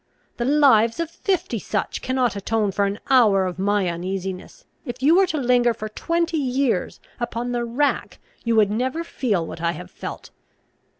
The 0.37 0.45
lives 0.45 0.99
of 0.99 1.11
fifty 1.11 1.59
such 1.59 2.01
cannot 2.01 2.35
atone 2.35 2.71
for 2.71 2.85
an 2.85 2.97
hour 3.11 3.45
of 3.45 3.59
my 3.59 3.87
uneasiness. 3.87 4.65
If 4.83 5.03
you 5.03 5.15
were 5.15 5.27
to 5.27 5.37
linger 5.37 5.75
for 5.75 5.89
twenty 5.89 6.39
years 6.39 6.99
upon 7.19 7.51
the 7.51 7.63
rack, 7.63 8.17
you 8.43 8.55
would 8.55 8.71
never 8.71 9.03
feel 9.03 9.45
what 9.45 9.61
I 9.61 9.73
have 9.73 9.91
felt. 9.91 10.31